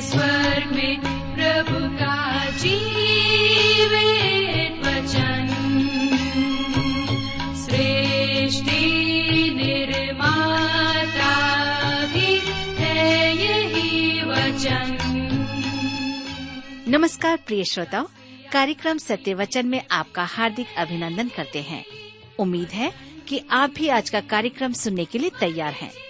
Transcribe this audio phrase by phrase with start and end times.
[0.00, 1.00] स्वर्ग में
[1.34, 2.20] प्रभु का
[4.80, 5.46] वचन।
[7.54, 8.80] सृष्टि
[9.56, 10.46] निर्माता
[12.06, 12.40] भी
[12.82, 14.96] है यही वचन।
[16.88, 18.08] नमस्कार प्रिय श्रोताओ,
[18.52, 21.84] कार्यक्रम सत्य वचन में आपका हार्दिक अभिनंदन करते हैं।
[22.38, 22.92] उम्मीद है
[23.28, 26.09] कि आप भी आज का कार्यक्रम सुनने के लिए तैयार हैं।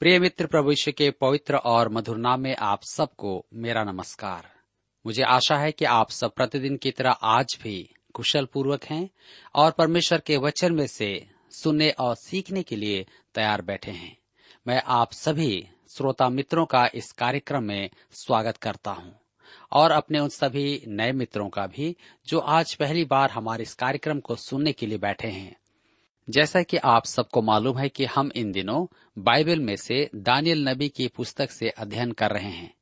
[0.00, 4.50] प्रिय मित्र प्रभु यीशु के पवित्र और मधुर नाम में आप सबको मेरा नमस्कार।
[5.06, 9.10] मुझे आशा है कि आप सब प्रतिदिन की तरह आज भी कुशल पूर्वक हैं
[9.54, 14.18] और परमेश्वर के वचन में से सुनने और सीखने के लिए तैयार बैठे हैं।
[14.66, 19.20] मैं आप सभी श्रोता मित्रों का इस कार्यक्रम में स्वागत करता हूँ
[19.72, 21.96] और अपने उन सभी नए मित्रों का भी,
[22.28, 25.56] जो आज पहली बार हमारे इस कार्यक्रम को सुनने के लिए बैठे हैं।
[26.30, 28.86] जैसा कि आप सबको मालूम है कि हम इन दिनों
[29.18, 32.74] बाइबल में से दानियल नबी की पुस्तक से अध्ययन कर रहे हैं।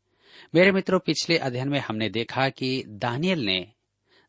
[0.54, 3.72] मेरे मित्रों, पिछले अध्ययन में हमने देखा कि दानियल ने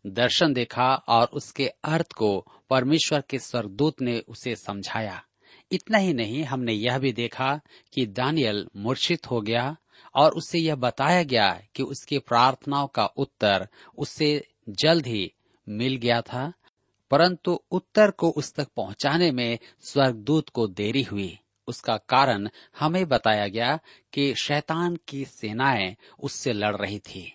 [0.07, 5.23] दर्शन देखा और उसके अर्थ को परमेश्वर के स्वर्गदूत ने उसे समझाया।
[5.71, 7.59] इतना ही नहीं, हमने यह भी देखा
[7.93, 9.77] कि दानियल मूर्छित हो गया
[10.15, 15.33] और उसे यह बताया गया कि उसकी प्रार्थनाओं का उत्तर उससे जल्द ही
[15.69, 16.53] मिल गया था।
[17.11, 23.47] परंतु उत्तर को उस तक पहुँचाने में स्वर्गदूत को देरी हुई। उसका कारण हमें बताया
[23.47, 23.79] गया
[24.13, 27.33] कि शैतान की सेनाएँ उससे लड़ रही थी।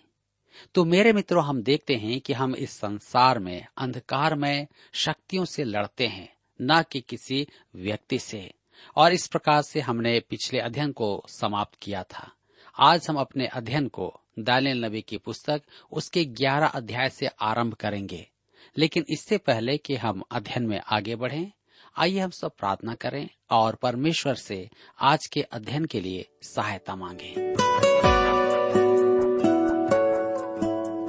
[0.75, 5.63] तो मेरे मित्रों, हम देखते हैं कि हम इस संसार में, अंधकार में शक्तियों से
[5.63, 8.53] लड़ते हैं, न कि किसी व्यक्ति से।
[8.95, 12.31] और इस प्रकार से हमने पिछले अध्ययन को समाप्त किया था।
[12.79, 18.29] आज हम अपने अध्ययन को दानियल नबी की पुस्तक, उसके ग्यारह अध्याय से आरंभ करेंगे।
[18.77, 21.51] लेकिन इससे पहले कि हम अध्ययन में आगे बढ़ें,
[21.97, 24.69] आइए हम सब प्रार्थना करें और परमेश्वर से
[24.99, 27.53] आज के अध्ययन के लिए सहायता मांगे।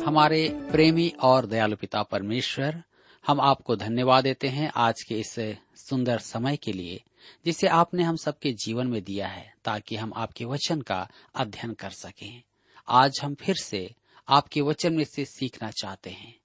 [0.05, 2.83] हमारे प्रेमी और दयालु पिता परमेश्वर,
[3.27, 5.35] हम आपको धन्यवाद देते हैं आज के इस
[5.77, 7.03] सुंदर समय के लिए,
[7.45, 11.91] जिसे आपने हम सबके जीवन में दिया है, ताकि हम आपके वचन का अध्ययन कर
[11.91, 12.43] सकें।
[12.89, 13.95] आज हम फिर से
[14.29, 16.44] आपके वचन में से सीखना चाहते हैं।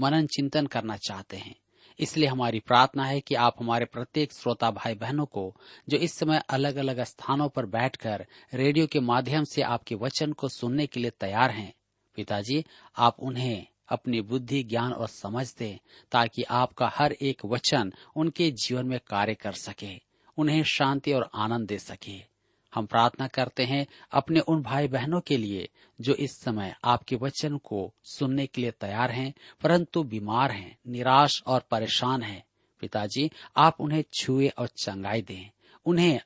[0.00, 1.54] मनन चिंतन करना चाहते हैं।
[1.98, 5.56] इसलिए हमारी प्रार्थना है कि आप हमारे प्रत्येक श्रोता भाई बहनों को,
[5.88, 10.48] जो इस समय अलग अलग स्थानों पर बैठकर रेडियो के माध्यम से आपके वचन को
[10.48, 11.74] सुनने के लिए तैयार हैं,
[12.16, 12.64] पिताजी,
[12.98, 15.78] आप उन्हें अपनी बुद्धि, ज्ञान और समझ दें,
[16.12, 20.00] ताकि आपका हर एक वचन उनके जीवन में कार्य कर सके,
[20.36, 22.33] उन्हें शांति और आनंद दे सके।
[22.74, 25.68] हम प्रार्थना करते हैं अपने उन भाई बहनों के लिए,
[26.00, 31.42] जो इस समय आपके वचन को सुनने के लिए तैयार हैं, परंतु बीमार हैं, निराश
[31.46, 32.44] और परेशान हैं।
[32.80, 35.50] पिताजी, आप उन्हें छुए और चंगाई दें।
[35.86, 36.20] उन्हें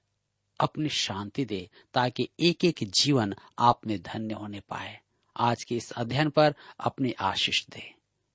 [0.60, 5.00] अपनी शांति दे, ताकि एक एक जीवन आप में धन्य होने पाए।
[5.36, 7.94] आज के इस अध्ययन पर अपनी आशीष दे।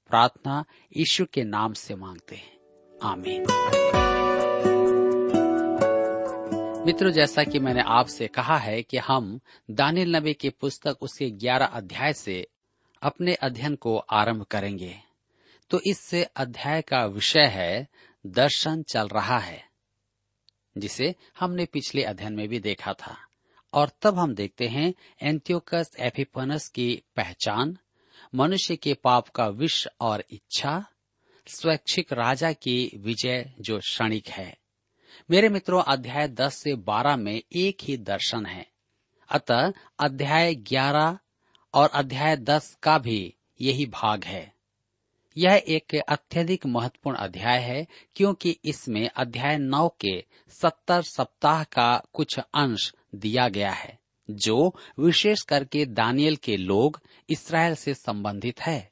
[0.09, 0.66] प्रार्थना
[0.97, 2.57] ईश्वर के नाम से मांगते हैं।
[3.03, 3.45] आमीन।
[6.86, 9.40] मित्रों, जैसा कि मैंने आपसे कहा है कि हम
[9.72, 12.48] दानिल नबी की पुस्तक उसके ग्यारह अध्याय से
[13.02, 14.96] अपने अध्ययन को आरंभ करेंगे।
[15.70, 17.88] तो इस अध्याय का विषय है,
[18.28, 19.64] दर्शन चल रहा है,
[20.78, 23.18] जिसे हमने पिछले अध्ययन में भी देखा था।
[23.74, 27.78] और तब हम देखते हैं एंत्योकस एफिपनस की पहचान,
[28.36, 30.86] मनुष्य के पाप का विष और इच्छा,
[31.48, 34.62] स्वैच्छिक राजा की विजय जो क्षणिक है।
[35.31, 38.68] मेरे मित्रों, अध्याय 10 से 12 में एक ही दर्शन है।
[39.29, 41.18] अतः अध्याय 11
[41.74, 44.54] और अध्याय 10 का भी यही भाग है।
[45.38, 52.39] यह एक अत्यधिक महत्वपूर्ण अध्याय है, क्योंकि इसमें अध्याय 9 के 70 सप्ताह का कुछ
[52.39, 54.00] अंश दिया गया है,
[54.30, 58.92] जो विशेष करके दानियल के लोग इसराइल से संबंधित है।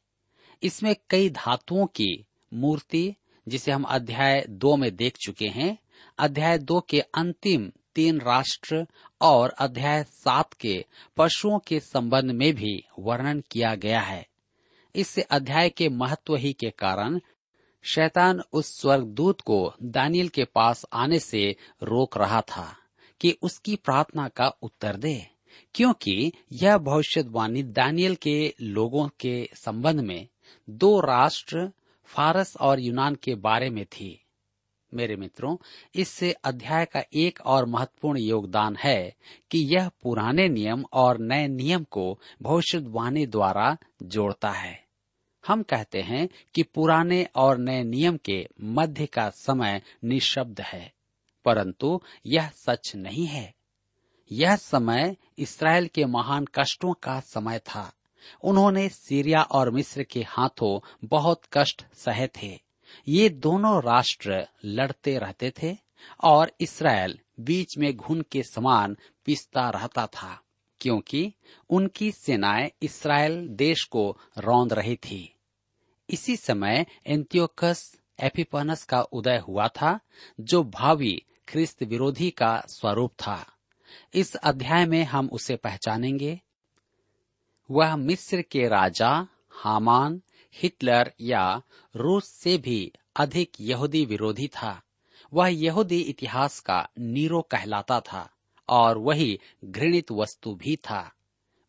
[0.63, 3.15] इसमें कई धातुओं की मूर्ति,
[3.47, 5.77] जिसे हम अध्याय दो में देख चुके हैं
[6.19, 8.85] अध्याय दो के अंतिम तीन राष्ट्र
[9.21, 10.85] और अध्याय सात के
[11.17, 14.27] पशुओं के संबंध में भी वर्णन किया गया है।
[14.95, 17.19] इस अध्याय के महत्व ही के कारण
[17.83, 22.77] शैतान उस स्वर्गदूत को दानियल के पास आने से रोक रहा था
[23.21, 25.27] कि उसकी प्रार्थना का उत्तर दे,
[25.75, 30.27] क्योंकि यह भविष्यवाणी दानियल के लोगों के संबंध में
[30.69, 31.71] दो राष्ट्र,
[32.05, 34.20] फारस और यूनान के बारे में थी।
[34.93, 35.55] मेरे मित्रों,
[35.95, 39.15] इससे अध्याय का एक और महत्वपूर्ण योगदान है
[39.51, 44.79] कि यह पुराने नियम और नए नियम को भविष्यवाणी द्वारा जोड़ता है।
[45.43, 50.91] हम कहते हैं कि पुराने और नए नियम के मध्य का समय निशब्द है,
[51.45, 53.53] परंतु यह सच नहीं है।
[54.31, 57.91] यह समय इसराइल के महान कष्टों का समय था।
[58.43, 62.59] उन्होंने सीरिया और मिस्र के हाथों बहुत कष्ट सहे थे।
[63.07, 65.77] ये दोनों राष्ट्र लड़ते रहते थे
[66.23, 70.41] और इसराइल बीच में घुन के समान पिसता रहता था,
[70.79, 71.33] क्योंकि
[71.69, 75.35] उनकी सेनाएँ इसराइल देश को रौंद रही थी।
[76.09, 79.99] इसी समय एंतियोकस एपिपनस का उदय हुआ था,
[80.39, 83.45] जो भावी ख्रिस्त विरोधी का स्वरूप था।
[84.13, 86.41] इस अध्याय में हम उसे पहचानेंगे।
[87.71, 90.21] वह मिस्र के राजा हामान
[90.53, 91.61] हिटलर या
[91.95, 94.81] रूस से भी अधिक यहूदी विरोधी था।
[95.33, 98.29] वह यहूदी इतिहास का नीरो कहलाता था
[98.69, 101.11] और वही घृणित वस्तु भी था।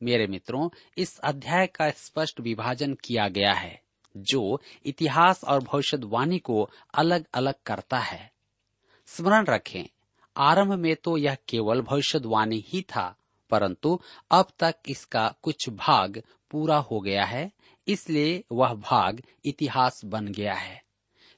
[0.02, 0.68] मेरे मित्रों,
[0.98, 3.82] इस अध्याय का स्पष्ट विभाजन किया गया है,
[4.16, 8.32] जो इतिहास और भविष्यवाणी को अलग अलग करता है।
[9.06, 9.84] स्मरण रखें,
[10.36, 13.16] आरंभ में तो यह केवल भविष्यवाणी ही था,
[13.50, 14.00] परंतु
[14.30, 17.52] अब तक इसका कुछ भाग पूरा हो गया है।
[17.88, 20.84] इसलिए वह भाग इतिहास बन गया है।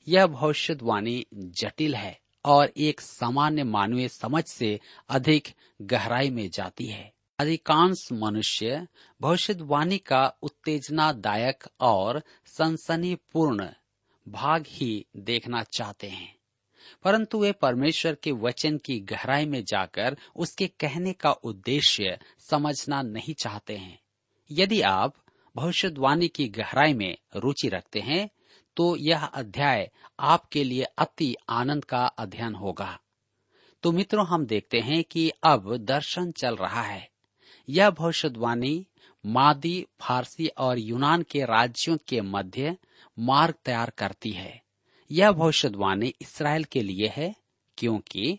[0.09, 5.49] यह भविष्यवाणी जटिल है और एक सामान्य मानवीय समझ से अधिक
[5.83, 8.87] गहराई में जाती है। अधिकांश मनुष्य
[9.21, 13.69] भविष्यवाणी का उत्तेजनादायक और सनसनीपूर्ण
[14.29, 16.37] भाग ही देखना चाहते हैं।
[17.05, 23.35] परंतु वे परमेश्वर के वचन की गहराई में जाकर उसके कहने का उद्देश्य समझना नहीं
[23.35, 24.01] चाहते हैं।
[24.51, 25.15] यदि आप
[25.57, 28.31] भविष्यवाणी की गहराई में रुचि रखते हैं
[28.77, 29.91] तो यह अध्याय
[30.21, 32.99] आपके लिए अति आनंद का अध्ययन होगा।
[33.83, 37.11] तो मित्रों, हम देखते हैं कि अब दर्शन चल रहा है।
[37.69, 38.87] यह भविष्यवाणी
[39.27, 42.77] मादी, फारसी और यूनान के राज्यों के मध्य
[43.19, 44.63] मार्ग तैयार करती है।
[45.11, 47.35] यह भविष्यवाणी इसराइल के लिए है,
[47.79, 48.39] क्योंकि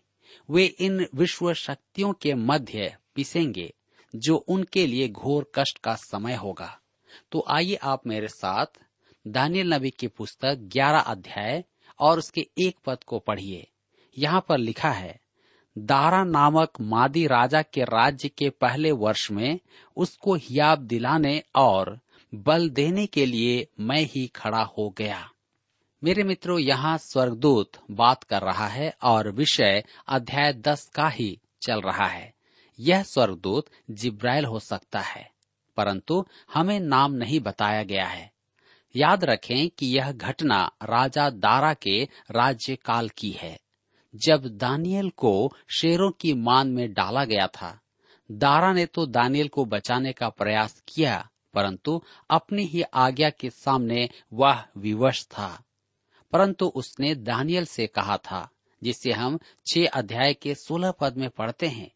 [0.50, 3.74] वे इन विश्व शक्तियों के मध्य पिसेंगे,
[4.16, 6.80] जो उनके लिए घोर कष्ट का समय होगा।
[7.32, 8.66] तो आइए आप मेरे साथ
[9.28, 11.64] दानियल नबी की पुस्तक 11 अध्याय
[12.00, 13.68] और उसके एक पद को पढ़िए।
[14.18, 15.20] यहाँ पर लिखा है,
[15.78, 19.60] दारा नामक मादी राजा के राज्य के पहले वर्ष में
[19.98, 22.00] उसको हियाब दिलाने और
[22.36, 25.32] बल देने के लिए मैं ही खड़ा हो गया।
[26.04, 31.82] मेरे मित्रों, यहाँ स्वर्गदूत बात कर रहा है और विषय अध्याय दस का ही चल
[31.82, 32.34] रहा है।
[32.80, 35.35] यह स्वर्गदूत जिब्राइल हो सकता है।
[35.77, 38.31] परंतु हमें नाम नहीं बताया गया है।
[38.95, 43.60] याद रखें कि यह घटना राजा दारा के राज्य काल की है,
[44.16, 47.81] जब दानियल को शेरों की मान में डाला गया था।
[48.31, 54.10] दारा ने तो दानियल को बचाने का प्रयास किया, परंतु अपनी ही आज्ञा के सामने
[54.33, 55.63] वह विवश था।
[56.31, 58.50] परंतु उसने दानियल से कहा था,
[58.83, 61.94] जिसे हम छह अध्याय के सोलह पद में पढ़ते हैं।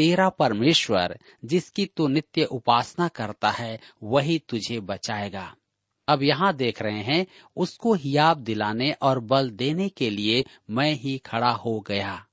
[0.00, 5.56] तेरा परमेश्वर, जिसकी तू नित्य उपासना करता है, वही तुझे बचाएगा।
[6.08, 7.26] अब यहाँ देख रहे हैं,
[7.56, 12.26] उसको हियाब दिलाने और बल देने के लिए मैं ही खड़ा हो गया।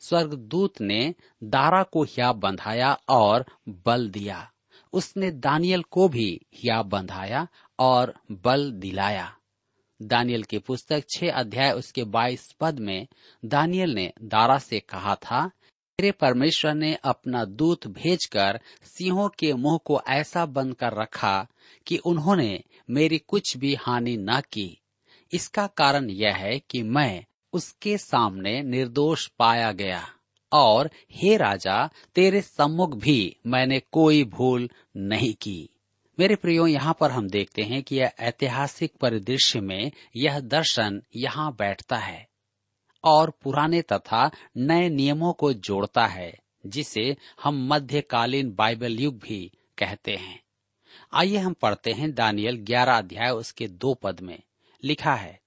[0.00, 1.14] स्वर्गदूत ने
[1.44, 4.52] दारा को हियाब बंधाया और बल दिया।
[4.92, 9.36] उसने दानियल को भी हियाब बंधाया और बल दिलाया।
[10.02, 13.06] दानियल की पुस्तक छह अध्याय उसके बाईस पद में
[13.44, 15.50] दानियल ने दारा से कहा था
[16.00, 21.46] मेरे परमेश्वर ने अपना दूत भेजकर सिंहों के मुँह को ऐसा बंद कर रखा
[21.86, 24.80] कि उन्होंने मेरी कुछ भी हानि न की।
[25.32, 30.08] इसका कारण यह है कि मैं उसके सामने निर्दोष पाया गया।
[30.52, 35.68] और हे राजा, तेरे सम्मुख भी मैंने कोई भूल नहीं की।
[36.18, 41.56] मेरे प्रियो, यहाँ पर हम देखते हैं कि यह ऐतिहासिक परिदृश्य में यह दर्शन यहाँ
[41.58, 42.29] बैठता है।
[43.04, 46.32] और पुराने तथा नए नियमों को जोड़ता है,
[46.66, 50.40] जिसे हम मध्यकालीन बाइबल युग भी कहते हैं।
[51.12, 54.38] आइए हम पढ़ते हैं दानियल ग्यारह अध्याय उसके दो पद में।
[54.84, 55.40] लिखा है,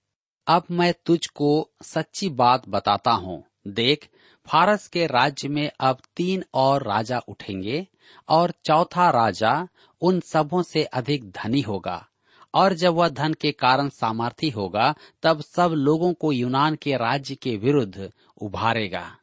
[0.48, 4.10] अब मैं तुझको सच्ची बात बताता हूँ। देख,
[4.48, 7.88] फारस के राज्य में अब तीन और राजा उठेंगे,
[8.29, 9.67] और चौथा राजा
[10.01, 12.07] उन सबों से अधिक धनी होगा।
[12.53, 17.36] और जब वह धन के कारण सामर्थी होगा, तब सब लोगों को यूनान के राज्य
[17.36, 19.17] के विरुद्ध उभारेगा।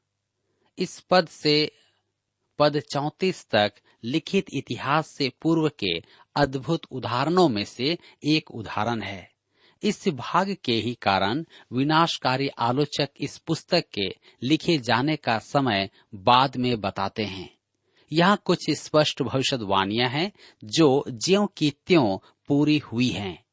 [0.78, 1.72] इस पद से,
[2.58, 3.72] पद चौतीस तक
[4.04, 6.02] लिखित इतिहास से पूर्व के
[6.36, 9.30] अद्भुत उदाहरणों में से एक उदाहरण है।
[9.82, 16.56] इस भाग के ही कारण विनाशकारी आलोचक इस पुस्तक के लिखे जाने का समय बाद
[16.56, 17.60] में बताते हैं।
[18.12, 20.32] यहाँ कुछ स्पष्ट भविष्यवाणियाँ हैं,
[20.64, 22.18] जो ज्यो की त्यों
[22.50, 23.44] पूरी हुई हैं।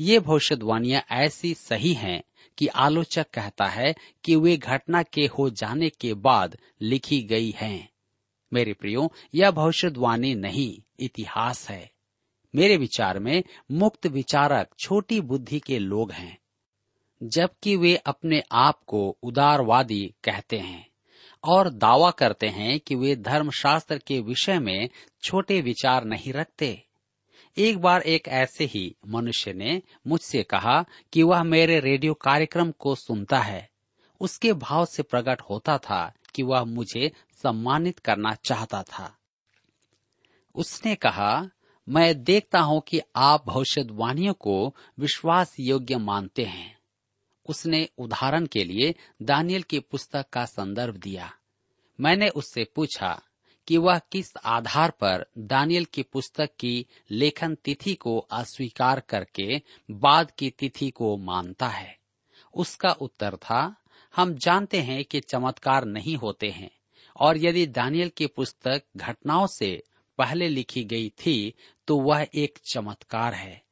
[0.00, 2.22] ये भविष्यवाणियाँ ऐसी सही हैं
[2.58, 7.88] कि आलोचक कहता है कि वे घटना के हो जाने के बाद लिखी गई हैं।
[8.52, 11.90] मेरे प्रियो, यह भविष्यवाणी नहीं, इतिहास है
[12.54, 16.38] मेरे विचार में मुक्त विचारक छोटी बुद्धि के लोग हैं,
[17.22, 20.86] जबकि वे अपने आप को उदारवादी कहते हैं
[21.44, 24.88] और दावा करते हैं कि वे धर्मशास्त्र के विषय में
[25.22, 26.85] छोटे विचार नहीं रखते
[27.58, 32.94] एक बार एक ऐसे ही मनुष्य ने मुझसे कहा कि वह मेरे रेडियो कार्यक्रम को
[32.94, 33.70] सुनता है।
[34.20, 39.18] उसके भाव से प्रकट होता था कि वह मुझे सम्मानित करना चाहता था।
[40.54, 41.50] उसने कहा,
[41.88, 46.78] मैं देखता हूँ कि आप भविष्यवाणियों को विश्वास योग्य मानते हैं।
[47.46, 51.32] उसने उदाहरण के लिए दानियल की पुस्तक का संदर्भ दिया।
[52.00, 53.22] मैंने उससे पूछा
[53.68, 60.30] कि वह किस आधार पर दानियल की पुस्तक की लेखन तिथि को अस्वीकार करके बाद
[60.30, 61.96] की तिथि को मानता है?
[62.54, 63.74] उसका उत्तर था,
[64.14, 66.70] हम जानते हैं कि चमत्कार नहीं होते हैं,
[67.16, 69.82] और यदि दानियल की पुस्तक घटनाओं से
[70.18, 71.54] पहले लिखी गई थी
[71.88, 73.62] तो वह एक चमत्कार है।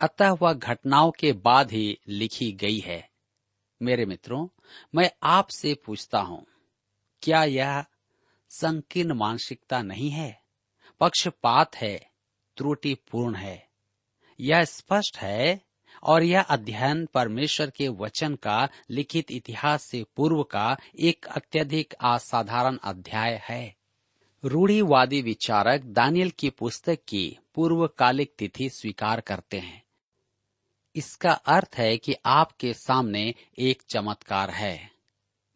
[0.00, 3.08] अतः वह घटनाओं के बाद ही लिखी गई है।
[3.80, 4.46] मेरे मित्रों,
[4.94, 6.44] मैं आपसे पूछता हूँ,
[7.22, 7.84] क्या यह
[8.50, 10.42] संकीर्ण मानसिकता नहीं है।
[11.00, 12.10] पक्षपात है,
[12.56, 13.68] त्रुटिपूर्ण है।
[14.40, 15.60] यह स्पष्ट है
[16.02, 22.76] और यह अध्ययन परमेश्वर के वचन का लिखित इतिहास से पूर्व का एक अत्यधिक असाधारण
[22.76, 23.76] अध्याय है।
[24.44, 29.82] रूढ़ीवादी विचारक दानियल की पुस्तक की पूर्वकालिक तिथि स्वीकार करते हैं।
[30.96, 34.89] इसका अर्थ है कि आपके सामने एक चमत्कार है।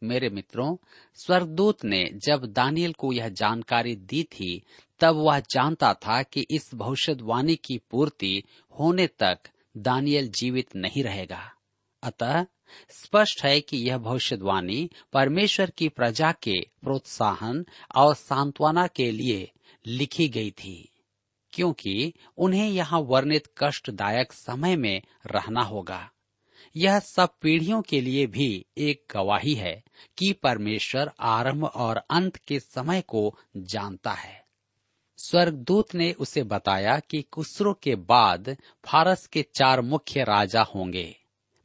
[0.05, 0.77] मेरे मित्रों,
[1.19, 4.63] स्वर्गदूत ने जब दानियल को यह जानकारी दी थी,
[5.01, 8.43] तब वह जानता था कि इस भविष्यवाणी की पूर्ति
[8.73, 11.43] होने तक दानियल जीवित नहीं रहेगा।
[12.03, 12.45] अतः
[12.91, 17.65] स्पष्ट है कि यह भविष्यवाणी परमेश्वर की प्रजा के प्रोत्साहन
[17.97, 19.51] और सांत्वना के लिए
[19.85, 20.89] लिखी गई थी,
[21.53, 26.09] क्योंकि उन्हें यहाँ वर्णित कष्टदायक समय में रहना होगा।
[26.77, 29.85] यह सब पीढ़ियों के लिए भी एक गवाही है
[30.19, 34.45] कि परमेश्वर आरंभ और अंत के समय को जानता है।
[35.19, 41.17] स्वर्गदूत ने उसे बताया कि कुसरो के बाद फारस के चार मुख्य राजा होंगे।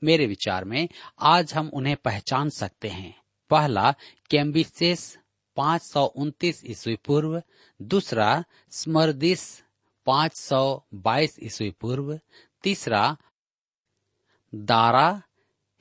[0.04, 0.90] मेरे विचार में
[1.20, 3.94] आज हम उन्हें पहचान सकते हैं। पहला,
[4.30, 5.18] कैम्बिसेस,
[5.56, 7.44] पाँच सौ उन्तीस ईस्वी पूर्व।
[7.82, 9.64] दूसरा, स्मरदिस,
[10.06, 12.20] पाँच सौ बाईस ईस्वी पूर्व।
[12.64, 13.18] तीसरा
[14.56, 15.22] दारा,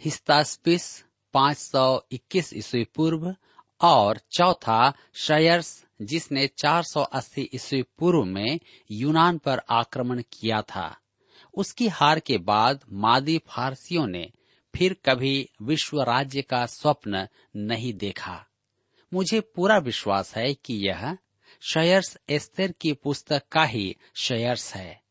[0.05, 3.37] हिस्तास्पिस, पाँच सौ इक्कीस ईस्वी पूर्व
[3.81, 8.61] और चौथा शयर्स जिसने 480 ईस्वी पूर्व में
[8.91, 10.99] यूनान पर आक्रमण किया था।
[11.55, 14.31] उसकी हार के बाद मादी फारसियों ने
[14.77, 18.47] फिर कभी विश्व राज्य का स्वप्न नहीं देखा।
[19.15, 21.17] मुझे पूरा विश्वास है कि यह
[21.73, 25.03] शयर्स एस्तर की पुस्तक का ही शयर्स है।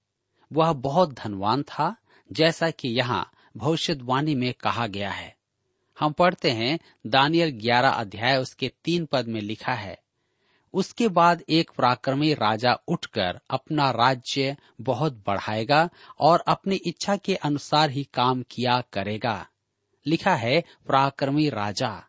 [0.54, 1.96] वह बहुत धनवान था,
[2.32, 5.36] जैसा कि यहाँ भविष्यवाणी में कहा गया है।
[6.00, 10.00] हम पढ़ते हैं दानियल ग्यारह अध्याय, उसके तीन पद में लिखा है,
[10.74, 17.90] उसके बाद एक पराक्रमी राजा उठकर अपना राज्य बहुत बढ़ाएगा और अपनी इच्छा के अनुसार
[17.90, 19.48] ही काम किया करेगा।
[20.06, 22.04] लिखा है, पराक्रमी राजा,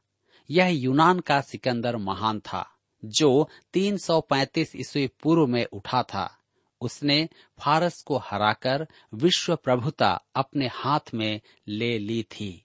[0.51, 2.71] यह यूनान का सिकंदर महान था,
[3.05, 6.38] जो 335 ईस्वी पूर्व में उठा था।
[6.81, 12.65] उसने फारस को हराकर विश्व प्रभुता अपने हाथ में ले ली थी।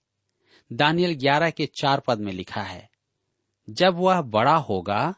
[0.71, 2.89] दानियल 11 के चार पद में लिखा है,
[3.69, 5.13] जब वह बड़ा होगा,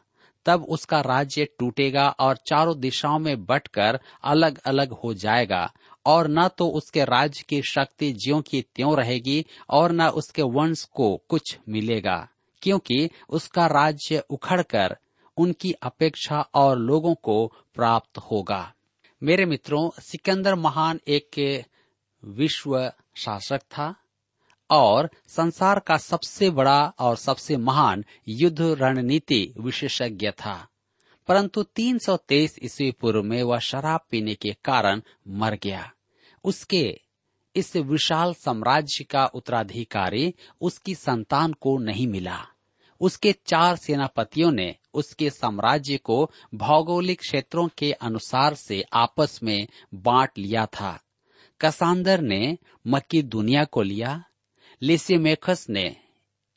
[0.46, 5.72] तब उसका राज्य टूटेगा और चारों दिशाओं में बटकर अलग अलग हो जाएगा,
[6.06, 10.84] और न तो उसके राज्य की शक्ति ज्यो की त्यों रहेगी और न उसके वंश
[10.84, 12.28] को कुछ मिलेगा,
[12.62, 14.96] क्योंकि उसका राज्य उखड़कर
[15.36, 18.72] उनकी अपेक्षा और लोगों को प्राप्त होगा।
[19.22, 21.64] मेरे मित्रों, सिकंदर महान एक
[22.24, 23.94] विश्व शासक था
[24.70, 30.68] और संसार का सबसे बड़ा और सबसे महान युद्ध रणनीति विशेषज्ञ था।
[31.28, 35.92] परंतु 323 ईस्वी पूर्व में वह शराब पीने के कारण मर गया।
[36.44, 37.00] उसके
[37.56, 42.46] इस विशाल साम्राज्य का उत्तराधिकारी उसकी संतान को नहीं मिला।
[43.00, 50.30] उसके चार सेनापतियों ने उसके साम्राज्य को भौगोलिक क्षेत्रों के अनुसार से आपस में बांट
[50.38, 51.02] लिया था।
[51.60, 54.24] कसांदर ने मक्की दुनिया को लिया।
[54.82, 55.96] लिसिमेखस ने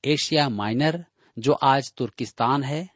[0.05, 1.05] एशिया माइनर,
[1.39, 2.89] जो आज तुर्किस्तान है।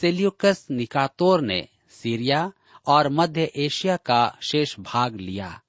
[0.00, 2.52] सेल्यूकस निकातोर ने सीरिया
[2.86, 5.62] और मध्य एशिया का शेष भाग लिया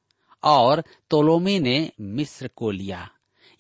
[0.44, 3.10] और तोलोमी ने मिस्र को लिया।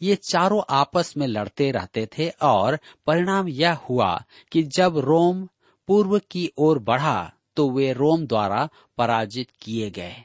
[0.01, 5.48] ये चारों आपस में लड़ते रहते थे और परिणाम यह हुआ कि जब रोम
[5.88, 10.15] पूर्व की ओर बढ़ा तो वे रोम द्वारा पराजित किए गए।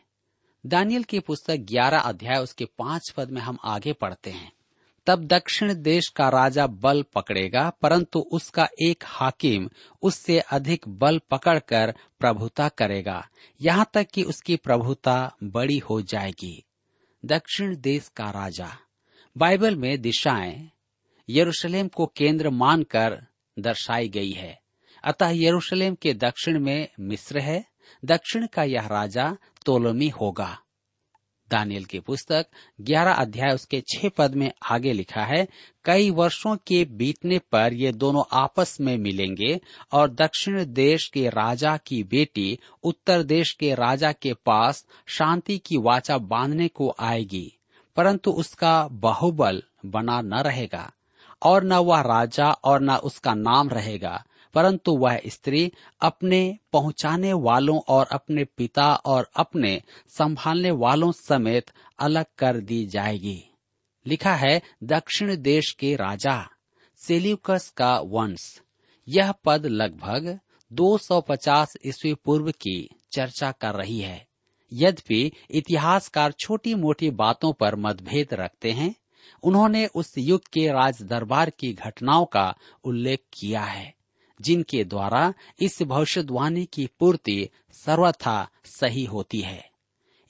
[0.66, 4.52] दानियल की पुस्तक 11 अध्याय, उसके पाँच पद में हम आगे पढ़ते हैं।
[5.06, 9.70] तब दक्षिण देश का राजा बल पकड़ेगा, परंतु उसका एक हाकिम
[10.02, 13.28] उससे अधिक बल पकड़कर प्रभुता करेगा।
[13.60, 16.64] यहाँ तक कि उसकी प्रभुता बड़ी हो जाएगी।
[17.24, 18.78] दक्षिण देश का राजा।
[19.36, 20.70] बाइबल में दिशाएँ
[21.30, 23.26] यरूशलेम को केंद्र मानकर
[23.58, 24.60] दर्शाई गई है।
[25.04, 27.64] अतः यरूशलेम के दक्षिण में मिस्र है,
[28.04, 29.36] दक्षिण का यह राजा
[29.66, 30.58] तोलोमी होगा।
[31.50, 32.46] दानियल की पुस्तक
[32.80, 35.48] 11 अध्याय उसके छह पद में आगे लिखा है,
[35.84, 39.60] कई वर्षों के बीतने पर ये दोनों आपस में मिलेंगे
[39.92, 45.76] और दक्षिण देश के राजा की बेटी उत्तर देश के राजा के पास शांति की
[45.76, 47.53] वाचा बांधने को आएगी।
[47.96, 50.92] परंतु उसका बाहुबल बना न रहेगा,
[51.42, 54.24] और न वह राजा और न उसका नाम रहेगा,
[54.54, 62.24] परंतु वह स्त्री अपने पहुँचाने वालों और अपने पिता और अपने संभालने वालों समेत अलग
[62.38, 63.44] कर दी जाएगी।
[64.06, 66.48] लिखा है, दक्षिण देश के राजा,
[66.96, 68.60] सेल्यूकस का वंश।
[69.08, 70.38] यह पद लगभग
[70.72, 74.26] 250 ईस्वी पूर्व की चर्चा कर रही है।
[74.74, 78.94] यद्यपि इतिहासकार छोटी मोटी बातों पर मतभेद रखते हैं,
[79.42, 82.54] उन्होंने उस युग के राज दरबार की घटनाओं का
[82.84, 83.94] उल्लेख किया है,
[84.40, 89.70] जिनके द्वारा इस भविष्यवाणी की पूर्ति सर्वथा सही होती है।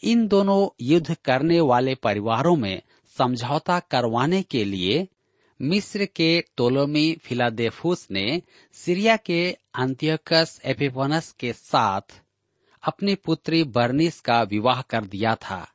[0.02, 2.82] इन दोनों युद्ध करने वाले परिवारों में
[3.18, 5.08] समझौता करवाने के लिए
[5.60, 8.42] मिस्र के टोलोमी फिलाडेफुस ने
[8.72, 12.23] सीरिया के अंत्यकस एपिपनस के साथ
[12.84, 15.68] अपनी पुत्री बर्निस का विवाह कर दिया था।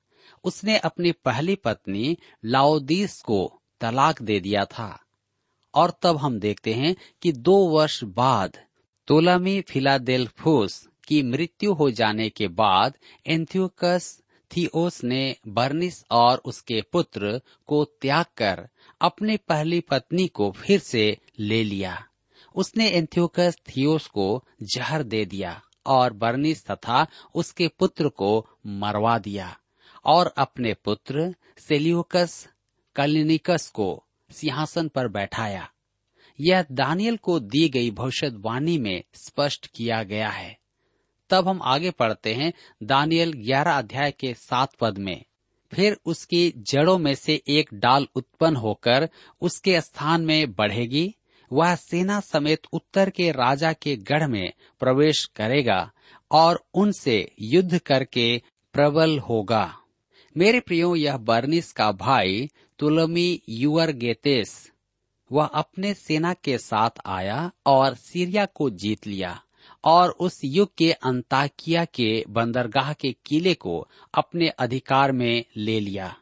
[0.44, 5.06] उसने अपनी पहली पत्नी लाओदीस को तलाक दे दिया था।
[5.76, 8.58] और तब हम देखते हैं कि दो वर्ष बाद
[9.08, 14.22] तोलामी फिलाडेल्फोस की मृत्यु हो जाने के बाद एंथियोकस
[14.58, 18.70] थियोस ने बर्निस और उसके पुत्र को त्याग कर
[19.02, 22.06] अपनी पहली पत्नी को फिर से ले लिया।
[22.56, 29.58] उसने एंथियोकस थियोस को जहर दे दिया। और बर्निस तथा उसके पुत्र को मरवा दिया
[30.06, 32.48] और अपने पुत्र सेल्यूकस,
[32.96, 35.70] कलिनिकस को सिंहासन पर बैठाया।
[36.40, 40.60] यह दानियल को दी गई भविष्यवाणी में स्पष्ट किया गया है।
[41.30, 45.24] तब हम आगे पढ़ते हैं दानियल ग्यारह अध्याय के सात पद में।
[45.74, 49.10] फिर उसकी जड़ों में से एक डाल उत्पन्न होकर
[49.42, 51.16] उसके स्थान में बढ़ेगी।
[51.52, 55.92] वह सेना समेत उत्तर के राजा के गढ़ में प्रवेश करेगा
[56.32, 58.42] और उनसे युद्ध करके
[58.74, 59.76] प्रबल होगा।
[60.38, 64.72] मेरे प्रियो, यह बर्निस का भाई तुलमी युवर गेतेस
[65.32, 69.44] वह अपने सेना के साथ आया और सीरिया को जीत लिया
[69.84, 76.16] और उस युग के अंताकिया के बंदरगाह के किले को अपने अधिकार में ले लिया।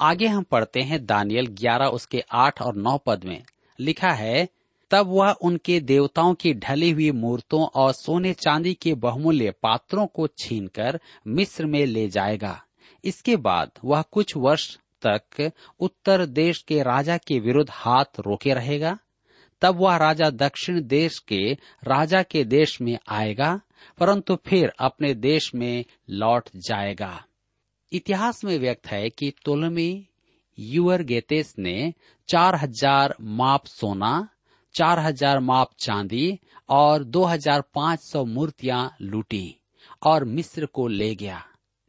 [0.00, 3.42] आगे हम पढ़ते हैं दानियल ग्यारह उसके आठ और नौ पद में।
[3.80, 4.48] लिखा है,
[4.90, 10.26] तब वह उनके देवताओं की ढली हुई मूर्तों और सोने चांदी के बहुमूल्य पात्रों को
[10.26, 12.62] छीनकर मिस्र में ले जाएगा।
[13.04, 18.98] इसके बाद वह कुछ वर्ष तक उत्तर देश के राजा के विरुद्ध हाथ रोके रहेगा।
[19.60, 21.52] तब वह राजा दक्षिण देश के
[21.84, 23.60] राजा के देश में आएगा,
[23.98, 27.24] परंतु फिर अपने देश में लौट जाएगा।
[27.92, 30.08] इतिहास में व्यक्त है कि तोलमी
[30.58, 31.92] यूर गेतेस ने
[32.28, 34.28] चार हज़ार माप सोना,
[34.74, 36.38] चार हज़ार माप चांदी
[36.68, 39.56] और दो हज़ार पाँच सौ मूर्तियाँ लूटी
[40.02, 41.42] और मिस्र को ले गया।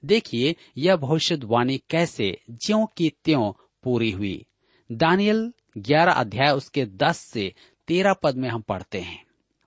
[0.04, 3.52] देखिए यह भविष्यवाणी कैसे ज्यो की त्यों
[3.84, 4.46] पूरी हुई।
[4.90, 7.54] दानियल ग्यारह अध्याय उसके दस से
[7.88, 9.26] तेरह पद में हम पढ़ते हैं।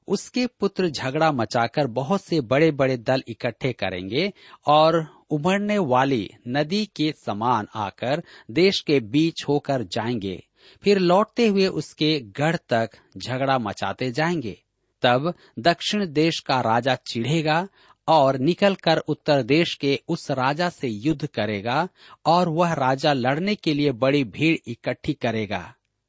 [0.08, 4.32] उसके पुत्र झगड़ा मचाकर बहुत से बड़े बड़े दल इकट्ठे करेंगे
[4.66, 10.43] और उमड़ने वाली नदी के समान आकर देश के बीच होकर जाएँगे।
[10.83, 14.57] फिर लौटते हुए उसके गढ़ तक झगड़ा मचाते जाएँगे।
[15.03, 17.66] तब दक्षिण देश का राजा चिढ़ेगा
[18.09, 21.88] और निकलकर उत्तर देश के उस राजा से युद्ध करेगा
[22.27, 25.62] और वह राजा लड़ने के लिए बड़ी भीड़ इकट्ठी करेगा,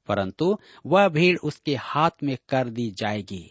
[0.10, 3.46] परंतु वह भीड़ उसके हाथ में कर दी जाएगी।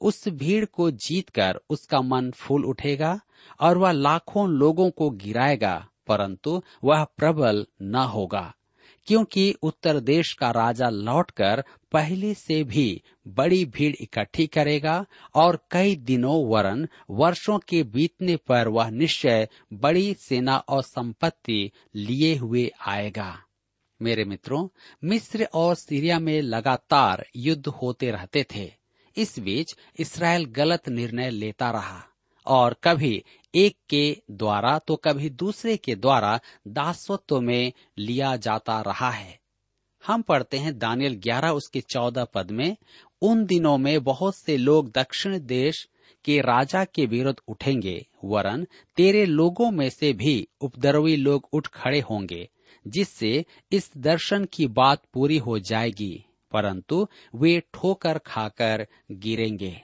[0.00, 3.18] उस भीड़ को जीतकर उसका मन फूल उठेगा
[3.60, 8.52] और वह लाखों लोगों को गिराएगा, परंतु वह प्रबल न होगा,
[9.06, 15.96] क्योंकि उत्तर देश का राजा लौटकर पहले से भी बड़ी भीड़ इकट्ठी करेगा और कई
[15.96, 23.34] दिनों वरन वर्षों के बीतने पर वह निश्चय बड़ी सेना और संपत्ति लिए हुए आएगा।
[24.00, 24.68] मेरे मित्रों,
[25.04, 28.77] मिस्र और सीरिया में लगातार युद्ध होते रहते थे।
[29.18, 32.02] इस बीच इसराइल गलत निर्णय लेता रहा
[32.46, 33.22] और कभी
[33.54, 39.38] एक के द्वारा तो कभी दूसरे के द्वारा दासत्व में लिया जाता रहा है।
[40.04, 42.76] हम पढ़ते हैं दानियल ग्यारह उसके चौदह पद में,
[43.22, 45.88] उन दिनों में बहुत से लोग दक्षिण देश
[46.24, 52.00] के राजा के विरुद्ध उठेंगे, वरन तेरे लोगों में से भी उपद्रवी लोग उठ खड़े
[52.00, 52.48] होंगे,
[52.86, 59.80] जिससे इस दर्शन की बात पूरी हो जाएगी। परंतु वे ठोकर खाकर गिरेंगे।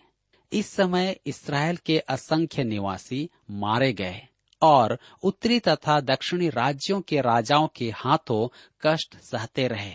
[0.52, 4.20] इस समय इसराइल के असंख्य निवासी मारे गए
[4.62, 8.46] और उत्तरी तथा दक्षिणी राज्यों के राजाओं के हाथों
[8.82, 9.92] कष्ट सहते रहे।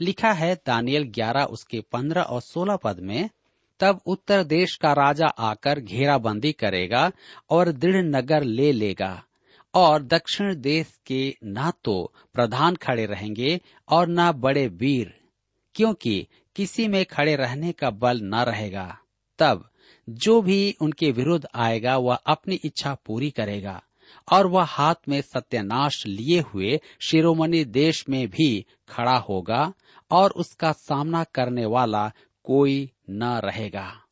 [0.00, 3.30] लिखा है दानियल ग्यारह उसके पंद्रह और सोलह पद में,
[3.80, 7.10] तब उत्तर देश का राजा आकर घेराबंदी करेगा
[7.50, 9.22] और दृढ़ नगर ले लेगा
[9.74, 15.19] और दक्षिण देश के न तो प्रधान खड़े रहेंगे और न बड़े वीर।
[15.80, 18.98] क्योंकि किसी में खड़े रहने का बल न रहेगा,
[19.38, 19.70] तब
[20.08, 23.82] जो भी उनके विरुद्ध आएगा, वह अपनी इच्छा पूरी करेगा,
[24.32, 29.72] और वह हाथ में सत्यानाश लिए हुए शिरोमणि देश में भी खड़ा होगा,
[30.10, 32.12] और उसका सामना करने वाला
[32.44, 34.02] कोई न रहेगा।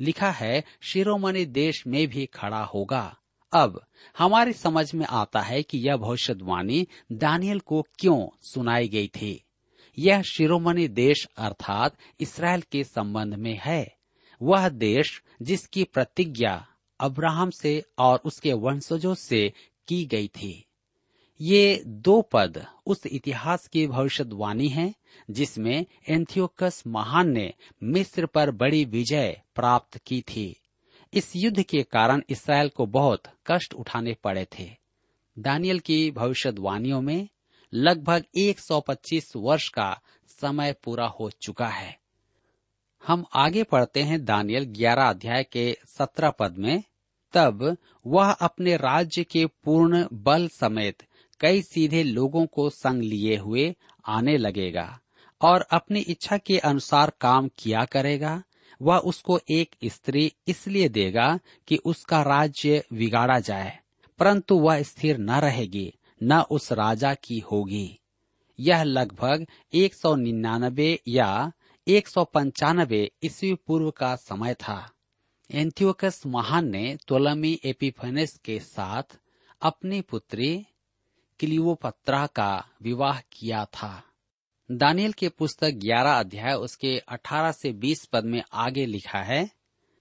[0.00, 3.16] लिखा है, शिरोमणि देश में भी खड़ा होगा।
[3.52, 3.86] अब
[4.18, 9.40] हमारी समझ में आता है कि यह भविष्यवाणी दानियल को क्यों सुनाई गई थी।
[9.98, 13.96] यह शिरोमणि देश अर्थात इसराइल के संबंध में है।
[14.42, 16.66] वह देश जिसकी प्रतिज्ञा
[17.00, 19.52] अब्राहम से और उसके वंशजों से
[19.88, 20.64] की गई थी।
[21.40, 24.94] ये दो पद उस इतिहास की भविष्यवाणी है,
[25.30, 30.60] जिसमें एंथियोकस महान ने मिस्र पर बड़ी विजय प्राप्त की थी।
[31.14, 34.70] इस युद्ध के कारण इसराइल को बहुत कष्ट उठाने पड़े थे।
[35.38, 37.28] दानियल की भविष्यवाणियों में
[37.74, 39.90] लगभग 125 वर्ष का
[40.40, 41.96] समय पूरा हो चुका है।
[43.02, 46.82] हम आगे पढ़ते हैं दानियल 11 अध्याय के 17 पद में।
[47.34, 51.02] तब वह अपने राज्य के पूर्ण बल समेत
[51.40, 53.74] कई सीधे लोगों को संग लिए हुए
[54.08, 55.00] आने लगेगा
[55.40, 58.42] और अपनी इच्छा के अनुसार काम किया करेगा।
[58.80, 63.78] वह उसको एक स्त्री इसलिए देगा कि उसका राज्य बिगाड़ा जाए,
[64.18, 65.92] परंतु वह स्थिर न रहेगी।
[66.24, 68.00] न उस राजा की होगी।
[68.60, 71.52] यह लगभग एक सौ निन्यानबे या
[71.88, 74.90] एक सौ पंचानबे ईस्वी पूर्व का समय था।
[75.50, 79.02] एंथियोकस महान ने तोलमी एपिफेनेस के साथ
[79.62, 80.66] अपनी पुत्री
[81.40, 84.02] क्लियोपत्रा का विवाह किया था।
[84.70, 89.50] दानियल के पुस्तक 11 अध्याय उसके 18 से 20 पद में आगे लिखा है,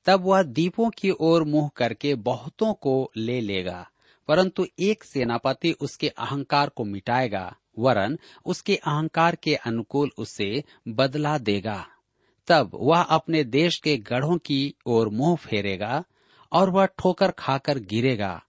[0.05, 3.89] तब वह दीपों की ओर मुँह करके बहुतों को ले लेगा।
[4.27, 11.87] परंतु एक सेनापति उसके अहंकार को मिटाएगा, वरन उसके अहंकार के अनुकूल उसे बदला देगा।
[12.47, 16.03] तब वह अपने देश के गढ़ों की ओर मुँह फेरेगा
[16.51, 18.43] और वह ठोकर खाकर गिरेगा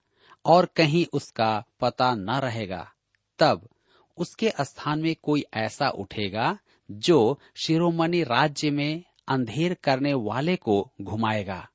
[0.45, 2.91] और कहीं उसका पता न रहेगा।
[3.39, 3.69] तब
[4.17, 6.57] उसके स्थान में कोई ऐसा उठेगा
[6.91, 11.69] जो शिरोमणि राज्य में अंधेर करने वाले को घुमाएगा।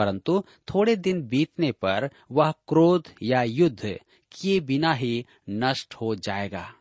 [0.00, 3.98] परंतु थोड़े दिन बीतने पर वह क्रोध या युद्ध
[4.32, 6.74] किए बिना ही नष्ट हो जाएगा।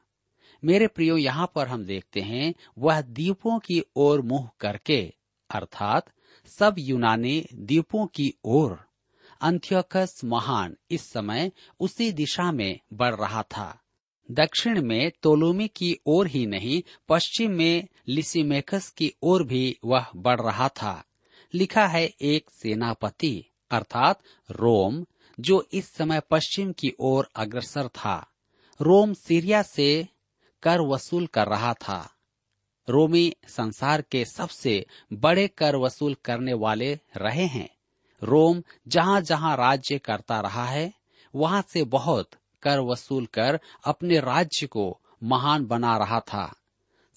[0.64, 5.14] मेरे प्रियो, यहाँ पर हम देखते हैं वह दीपों की ओर मुँह करके,
[5.50, 6.10] अर्थात
[6.48, 8.78] सब यूनानी दीपों की ओर
[9.42, 13.80] अंत्योकस महान इस समय उसी दिशा में बढ़ रहा था।
[14.32, 20.42] दक्षिण में तोलोमी की ओर ही नहीं, पश्चिम में लिसिमेकस की ओर भी वह बढ़
[20.42, 21.04] रहा था।
[21.54, 24.20] लिखा है एक सेनापति, अर्थात
[24.52, 25.06] रोम,
[25.40, 28.28] जो इस समय पश्चिम की ओर अग्रसर था।
[28.82, 30.08] रोम सीरिया से
[30.64, 32.16] कर वसूल कर रहा था।
[32.90, 37.70] रोमी संसार के सबसे बड़े कर वसूल करने वाले रहे हैं।
[38.24, 40.94] रोम जहाँ जहाँ राज्य करता रहा है,
[41.36, 42.30] वहाँ से बहुत
[42.64, 46.56] कर वसूल कर अपने राज्य को महान बना रहा था।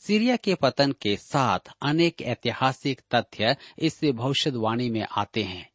[0.06, 5.70] सीरिया के पतन के साथ अनेक ऐतिहासिक तथ्य इस भविष्यवाणी में आते हैं।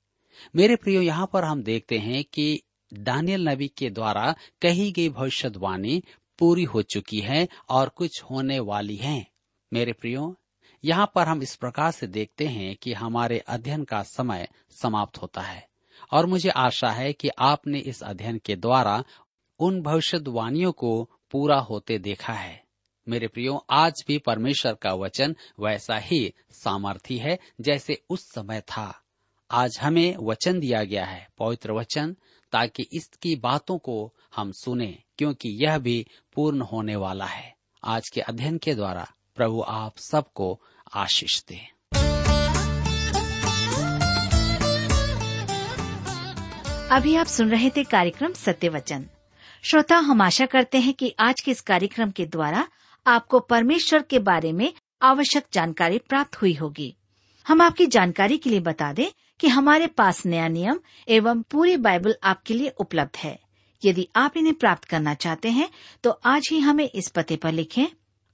[0.56, 2.62] मेरे प्रियो, यहाँ पर हम देखते हैं कि
[2.94, 6.04] दानियल नबी के द्वारा कही गई भविष्यवाणी
[6.40, 9.28] पूरी हो चुकी है और कुछ होने वाली है।
[9.74, 10.36] मेरे प्रियो,
[10.84, 15.42] यहाँ पर हम इस प्रकार से देखते हैं कि हमारे अध्ययन का समय समाप्त होता
[15.42, 15.68] है
[16.14, 19.04] और मुझे आशा है कि आपने इस अध्ययन के द्वारा
[19.60, 22.67] उन भविष्यवाणियों को पूरा होते देखा है।
[23.10, 29.04] मेरे प्रियो, आज भी परमेश्वर का वचन वैसा ही सामर्थी है जैसे उस समय था।
[29.52, 32.16] आज हमें वचन दिया गया है, पवित्र वचन,
[32.52, 38.22] ताकि इसकी बातों को हम सुने, क्योंकि यह भी पूर्ण होने वाला है। आज के
[38.22, 40.62] अध्ययन के द्वारा प्रभु आप सबको
[40.96, 41.60] आशीष दे।
[46.92, 49.10] अभी आप सुन रहे थे कार्यक्रम सत्य वचन।
[49.64, 52.68] श्रोता, हम आशा करते हैं कि आज के इस कार्यक्रम के द्वारा
[53.08, 56.96] आपको परमेश्वर के बारे में आवश्यक जानकारी प्राप्त हुई होगी।
[57.46, 62.16] हम आपकी जानकारी के लिए बता दें कि हमारे पास नया नियम एवं पूरी बाइबल
[62.24, 63.38] आपके लिए उपलब्ध है।
[63.82, 65.70] यदि आप इन्हें प्राप्त करना चाहते हैं
[66.04, 67.86] तो आज ही हमें इस पते पर लिखें,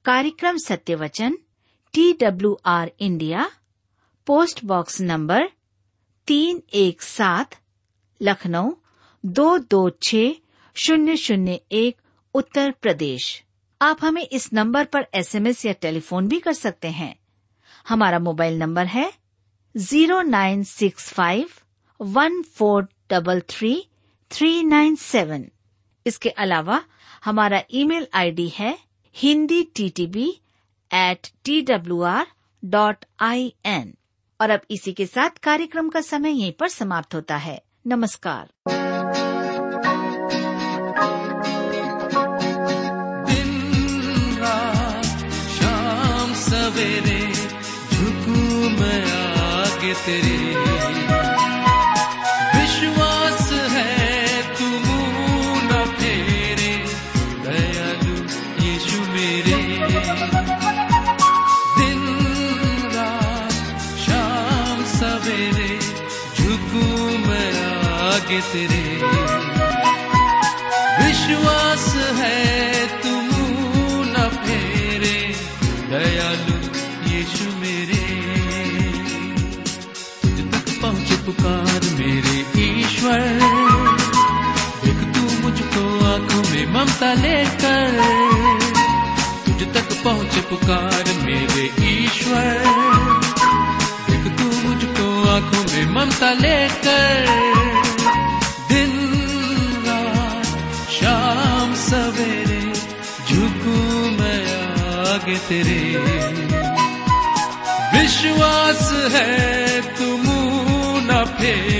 [0.05, 1.38] कार्यक्रम Satya Vachan
[1.93, 3.49] T W R India,
[4.27, 5.49] post box number
[6.27, 7.55] तीन एक सात,
[8.21, 8.71] लखनऊ,
[9.23, 10.15] दो दो छ
[10.75, 11.97] शून्य शून्य एक,
[12.36, 13.43] उत्तर प्रदेश।
[13.84, 17.15] आप हमें इस नंबर पर एसएमएस या टेलीफोन भी कर सकते हैं।
[17.88, 19.12] हमारा मोबाइल नंबर है
[19.76, 21.50] zero nine six five
[22.00, 23.74] one four double three
[24.32, 25.46] three nine seven.
[26.06, 26.82] इसके अलावा
[27.26, 28.78] हमारा ईमेल आईडी है
[29.15, 30.30] Hindi T T B
[30.91, 32.26] at T W R
[32.63, 33.93] dot I N.
[34.39, 38.83] और अब इसी के साथ कार्यक्रम का समय यहीं पर समाप्त होता है। नमस्कार।
[49.84, 50.38] आगे तेरे।
[52.58, 54.84] विश्वास है तुम
[55.63, 56.86] न फेरे।
[57.43, 58.15] दयालु
[58.65, 59.63] यीशु मेरे।
[61.78, 62.02] दिन,
[62.96, 65.80] रात, शाम, सवेरे,
[66.39, 67.52] झुकू मैं
[68.02, 68.92] आगे तेरे।
[87.04, 87.92] में लेकर
[89.46, 92.63] तुझ तक पहुँचे पुकार मेरे ईश्वर।
[94.10, 97.26] देख तू मुझको आँखों में ममता लेकर
[98.70, 98.92] दिन,
[99.88, 100.46] रात,
[100.92, 102.74] शाम, सवेरे
[103.30, 103.78] झुकू
[104.22, 104.44] मैं
[105.12, 105.82] आगे तेरे।
[107.98, 110.24] विश्वास है तुम
[111.06, 111.72] न फेरे।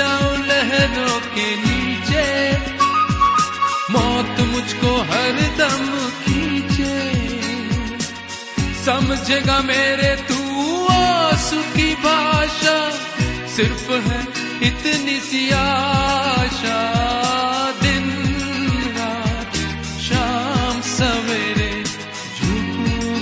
[0.00, 2.56] जाऊँ लहरों के नीचे।
[3.90, 7.12] मौत मुझको हर दम खींचे।
[8.84, 12.90] समझेगा मेरे तू आँसू की भाषा।
[13.56, 14.22] सिर्फ़ है
[14.62, 16.94] इतनी सी आशा।
[17.82, 18.10] दिन,
[18.98, 19.56] रात,
[20.00, 20.80] शाम
[22.36, 23.20] झुकू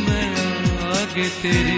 [1.43, 1.78] तेरे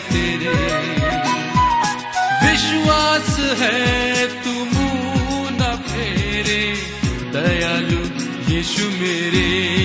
[0.00, 0.54] तेरे।
[2.46, 4.70] विश्वास है तुम
[5.52, 6.74] न फेरे।
[7.32, 8.20] दयालु
[8.54, 9.79] यीशु मेरे।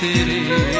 [0.00, 0.79] तेरे